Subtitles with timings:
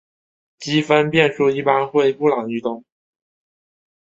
[0.57, 2.83] 积分变数一般会布朗运动。